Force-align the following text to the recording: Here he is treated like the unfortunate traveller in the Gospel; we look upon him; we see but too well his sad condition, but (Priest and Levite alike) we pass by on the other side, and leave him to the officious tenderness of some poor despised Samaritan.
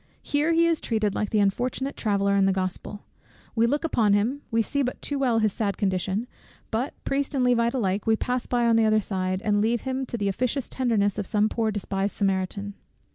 Here 0.23 0.51
he 0.51 0.65
is 0.65 0.81
treated 0.81 1.13
like 1.13 1.29
the 1.29 1.37
unfortunate 1.37 1.95
traveller 1.95 2.35
in 2.35 2.47
the 2.47 2.51
Gospel; 2.51 3.05
we 3.53 3.67
look 3.67 3.83
upon 3.83 4.13
him; 4.13 4.41
we 4.49 4.63
see 4.63 4.81
but 4.81 4.99
too 4.99 5.19
well 5.19 5.37
his 5.37 5.53
sad 5.53 5.77
condition, 5.77 6.25
but 6.71 6.95
(Priest 7.03 7.35
and 7.35 7.43
Levite 7.43 7.75
alike) 7.75 8.07
we 8.07 8.15
pass 8.15 8.47
by 8.47 8.65
on 8.65 8.77
the 8.77 8.85
other 8.85 8.99
side, 8.99 9.43
and 9.43 9.61
leave 9.61 9.81
him 9.81 10.07
to 10.07 10.17
the 10.17 10.27
officious 10.27 10.67
tenderness 10.67 11.19
of 11.19 11.27
some 11.27 11.49
poor 11.49 11.69
despised 11.69 12.15
Samaritan. 12.15 12.73